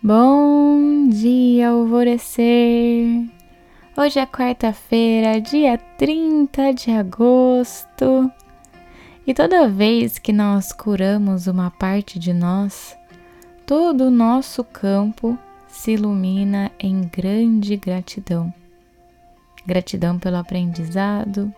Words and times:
Bom 0.00 1.08
dia, 1.08 1.70
alvorecer! 1.70 3.28
Hoje 3.96 4.20
é 4.20 4.26
quarta-feira, 4.26 5.40
dia 5.40 5.76
30 5.76 6.72
de 6.72 6.92
agosto, 6.92 8.30
e 9.26 9.34
toda 9.34 9.68
vez 9.68 10.16
que 10.16 10.32
nós 10.32 10.70
curamos 10.70 11.48
uma 11.48 11.68
parte 11.68 12.16
de 12.16 12.32
nós, 12.32 12.96
todo 13.66 14.04
o 14.04 14.10
nosso 14.10 14.62
campo 14.62 15.36
se 15.66 15.94
ilumina 15.94 16.70
em 16.78 17.00
grande 17.00 17.76
gratidão. 17.76 18.54
Gratidão 19.66 20.16
pelo 20.16 20.36
aprendizado, 20.36 21.52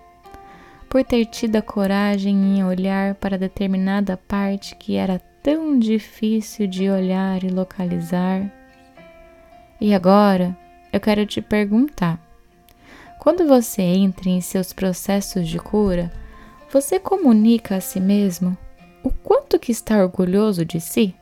por 0.89 1.05
ter 1.05 1.27
tido 1.27 1.57
a 1.57 1.63
coragem 1.63 2.57
em 2.57 2.65
olhar 2.65 3.17
para 3.17 3.37
determinada 3.37 4.17
parte 4.17 4.75
que 4.77 4.97
era 4.97 5.21
tão 5.43 5.79
difícil 5.79 6.67
de 6.67 6.91
olhar 6.91 7.43
e 7.43 7.49
localizar. 7.49 8.51
E 9.81 9.95
agora 9.95 10.57
eu 10.93 11.01
quero 11.01 11.25
te 11.27 11.41
perguntar: 11.41 12.21
quando 13.19 13.47
você 13.47 13.83
entra 13.83 14.29
em 14.29 14.41
seus 14.41 14.73
processos 14.73 15.49
de 15.49 15.59
cura, 15.59 16.13
você 16.71 16.99
comunica 17.01 17.77
a 17.77 17.81
si 17.81 18.01
mesmo 18.01 18.57
o 19.03 19.11
quanto 19.11 19.59
que 19.59 19.73
está 19.73 19.99
orgulhoso 19.99 20.65
de 20.65 20.81
si? 20.81 21.15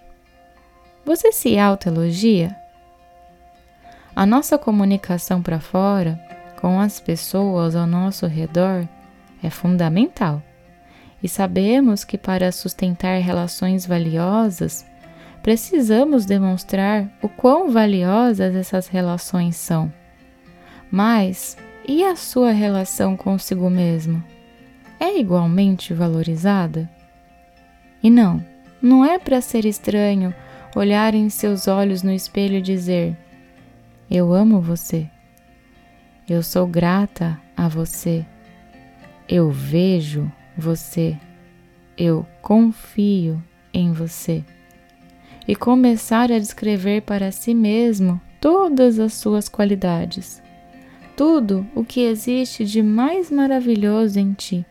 Você 1.05 1.33
se 1.33 1.59
autoelogia? 1.59 2.55
A 4.15 4.27
nossa 4.27 4.59
comunicação 4.59 5.41
para 5.41 5.61
fora, 5.61 6.19
com 6.61 6.81
as 6.81 6.99
pessoas 6.99 7.77
ao 7.77 7.87
nosso 7.87 8.27
redor, 8.27 8.87
é 9.43 9.49
fundamental 9.49 10.43
e 11.23 11.29
sabemos 11.29 12.05
que 12.05 12.17
para 12.17 12.53
sustentar 12.53 13.21
relações 13.21 13.85
valiosas, 13.85 14.87
precisamos 15.43 16.25
demonstrar 16.25 17.09
o 17.21 17.29
quão 17.29 17.71
valiosas 17.71 18.55
essas 18.55 18.87
relações 18.87 19.57
são. 19.57 19.93
Mas 20.91 21.57
e 21.87 22.05
a 22.05 22.15
sua 22.17 22.53
relação 22.53 23.17
consigo 23.17 23.69
mesmo? 23.69 24.23
É 25.01 25.19
igualmente 25.19 25.95
valorizada? 25.95 26.89
E 28.03 28.11
não, 28.11 28.45
não 28.81 29.05
é 29.05 29.19
para 29.19 29.41
ser 29.41 29.65
estranho 29.65 30.35
olhar 30.75 31.15
em 31.15 31.29
seus 31.29 31.67
olhos 31.67 32.03
no 32.03 32.13
espelho 32.13 32.57
e 32.57 32.63
dizer: 32.63 33.17
Eu 34.11 34.33
amo 34.33 34.61
você. 34.61 35.09
Eu 36.29 36.43
sou 36.43 36.67
grata 36.67 37.41
a 37.57 37.69
você. 37.69 38.25
Eu 39.29 39.51
vejo 39.51 40.31
você. 40.59 41.17
Eu 41.97 42.27
confio 42.43 43.43
em 43.73 43.93
você. 43.93 44.45
E 45.47 45.55
começar 45.55 46.33
a 46.33 46.39
descrever 46.39 47.03
para 47.03 47.31
si 47.31 47.55
mesmo 47.55 48.21
todas 48.41 48.99
as 48.99 49.15
suas 49.15 49.49
qualidades, 49.49 50.43
tudo 51.17 51.67
o 51.75 51.85
que 51.85 52.01
existe 52.01 52.65
de 52.65 52.83
mais 52.83 53.31
maravilhoso 53.31 54.19
em 54.19 54.33
ti. 54.33 54.67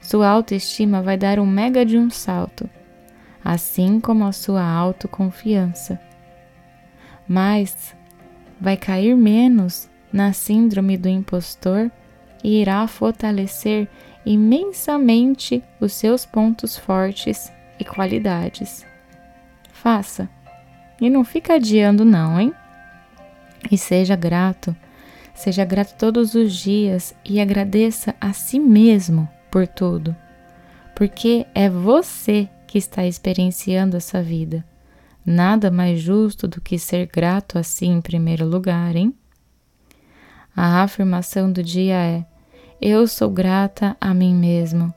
Sua 0.00 0.28
autoestima 0.28 1.00
vai 1.00 1.16
dar 1.16 1.38
um 1.38 1.46
mega 1.46 1.86
de 1.86 1.96
um 1.96 2.10
salto, 2.10 2.68
assim 3.42 3.98
como 3.98 4.24
a 4.24 4.32
sua 4.32 4.62
autoconfiança. 4.62 5.98
Mas 7.26 7.96
vai 8.60 8.76
cair 8.76 9.16
menos 9.16 9.88
na 10.12 10.32
síndrome 10.32 10.96
do 10.96 11.08
impostor 11.08 11.90
e 12.44 12.60
irá 12.60 12.86
fortalecer 12.86 13.88
imensamente 14.26 15.62
os 15.80 15.92
seus 15.92 16.26
pontos 16.26 16.76
fortes 16.76 17.50
e 17.78 17.84
qualidades. 17.84 18.84
Faça. 19.72 20.28
E 21.00 21.08
não 21.08 21.24
fica 21.24 21.54
adiando 21.54 22.04
não, 22.04 22.40
hein? 22.40 22.52
E 23.70 23.78
seja 23.78 24.16
grato. 24.16 24.74
Seja 25.34 25.64
grato 25.64 25.96
todos 25.96 26.34
os 26.34 26.54
dias 26.54 27.14
e 27.24 27.40
agradeça 27.40 28.14
a 28.20 28.32
si 28.32 28.58
mesmo 28.58 29.28
por 29.50 29.66
tudo. 29.66 30.16
Porque 30.94 31.46
é 31.54 31.68
você 31.68 32.48
que 32.66 32.78
está 32.78 33.06
experienciando 33.06 33.96
essa 33.96 34.22
vida. 34.22 34.64
Nada 35.24 35.70
mais 35.70 36.00
justo 36.00 36.48
do 36.48 36.60
que 36.60 36.78
ser 36.78 37.06
grato 37.06 37.58
assim 37.58 37.92
em 37.92 38.00
primeiro 38.00 38.46
lugar, 38.46 38.96
hein? 38.96 39.14
A 40.56 40.82
afirmação 40.82 41.52
do 41.52 41.62
dia 41.62 41.96
é: 41.96 42.24
eu 42.80 43.06
sou 43.06 43.30
grata 43.30 43.96
a 44.00 44.12
mim 44.12 44.34
mesmo 44.34 44.92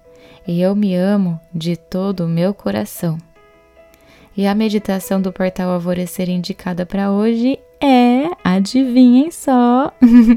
e 0.47 0.61
eu 0.61 0.75
me 0.75 0.95
amo 0.95 1.39
de 1.53 1.75
todo 1.77 2.25
o 2.25 2.27
meu 2.27 2.53
coração. 2.53 3.17
E 4.35 4.47
a 4.47 4.55
meditação 4.55 5.21
do 5.21 5.33
portal 5.33 5.69
Alvorecer 5.69 6.29
indicada 6.29 6.85
para 6.85 7.11
hoje 7.11 7.59
é, 7.81 8.29
adivinhem 8.43 9.31
só, 9.31 9.93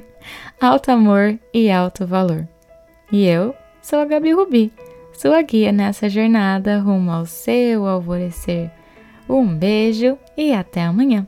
alto 0.61 0.91
amor 0.91 1.39
e 1.53 1.71
alto 1.71 2.07
valor. 2.07 2.47
E 3.11 3.27
eu 3.27 3.55
sou 3.81 4.01
a 4.01 4.05
Gabi 4.05 4.33
Rubi, 4.33 4.73
sua 5.13 5.41
guia 5.43 5.73
nessa 5.73 6.09
jornada 6.09 6.79
rumo 6.79 7.11
ao 7.11 7.27
seu 7.27 7.87
alvorecer. 7.87 8.71
Um 9.29 9.47
beijo 9.47 10.19
e 10.37 10.53
até 10.53 10.83
amanhã. 10.83 11.27